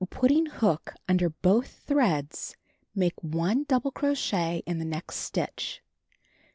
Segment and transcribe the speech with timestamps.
[0.09, 2.55] Putting hook under both threads,
[2.95, 5.83] make 1 double crochet in the next stitch.